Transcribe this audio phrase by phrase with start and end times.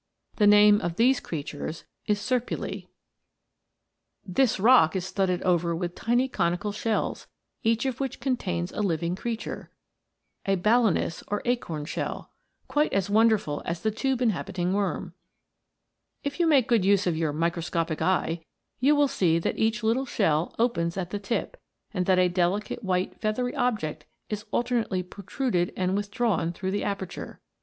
[0.21, 1.23] * This
[4.59, 7.27] rock is studded over with tiny conical shells,
[7.61, 9.69] each of which contains a living creature,
[10.43, 10.57] quite
[12.93, 15.13] as wonderful as the tube inhabiting worm.
[16.23, 18.43] If you make good use of your" microscopic eye,"
[18.79, 21.61] you will see that each little shell opens at the tip,
[21.93, 26.83] and that a delicate white feathery object is alternately pro truded and withdrawn through the
[26.83, 27.39] aperture.